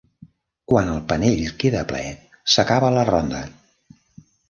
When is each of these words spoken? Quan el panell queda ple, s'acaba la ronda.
Quan 0.73 0.89
el 0.93 1.03
panell 1.11 1.45
queda 1.65 1.85
ple, 1.93 2.01
s'acaba 2.57 2.93
la 2.99 3.09
ronda. 3.15 3.47